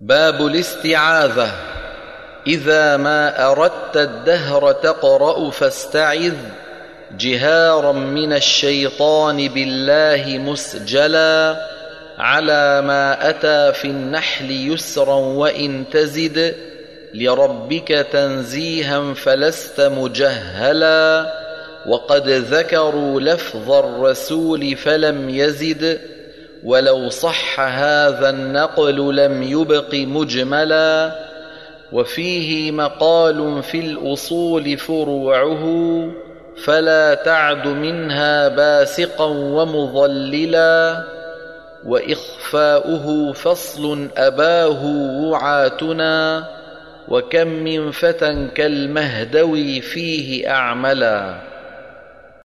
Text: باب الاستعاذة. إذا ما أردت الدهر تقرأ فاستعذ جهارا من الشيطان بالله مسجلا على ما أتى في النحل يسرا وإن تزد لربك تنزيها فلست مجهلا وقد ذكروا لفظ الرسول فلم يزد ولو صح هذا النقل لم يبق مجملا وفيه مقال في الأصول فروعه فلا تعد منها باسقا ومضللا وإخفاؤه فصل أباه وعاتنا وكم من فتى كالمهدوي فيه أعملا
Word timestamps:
باب 0.00 0.46
الاستعاذة. 0.46 1.52
إذا 2.46 2.96
ما 2.96 3.50
أردت 3.50 3.96
الدهر 3.96 4.72
تقرأ 4.72 5.50
فاستعذ 5.50 6.34
جهارا 7.18 7.92
من 7.92 8.32
الشيطان 8.32 9.48
بالله 9.48 10.38
مسجلا 10.38 11.56
على 12.18 12.80
ما 12.80 13.30
أتى 13.30 13.72
في 13.72 13.84
النحل 13.84 14.50
يسرا 14.50 15.14
وإن 15.14 15.84
تزد 15.92 16.54
لربك 17.14 18.06
تنزيها 18.12 19.14
فلست 19.14 19.80
مجهلا 19.80 21.32
وقد 21.86 22.28
ذكروا 22.28 23.20
لفظ 23.20 23.70
الرسول 23.72 24.76
فلم 24.76 25.30
يزد 25.30 26.00
ولو 26.64 27.08
صح 27.08 27.60
هذا 27.60 28.30
النقل 28.30 29.16
لم 29.16 29.42
يبق 29.42 29.94
مجملا 29.94 31.12
وفيه 31.92 32.72
مقال 32.72 33.62
في 33.62 33.78
الأصول 33.80 34.78
فروعه 34.78 35.64
فلا 36.64 37.14
تعد 37.14 37.66
منها 37.68 38.48
باسقا 38.48 39.24
ومضللا 39.24 41.04
وإخفاؤه 41.84 43.32
فصل 43.32 44.08
أباه 44.16 44.84
وعاتنا 45.22 46.44
وكم 47.08 47.48
من 47.48 47.90
فتى 47.90 48.48
كالمهدوي 48.54 49.80
فيه 49.80 50.50
أعملا 50.50 51.34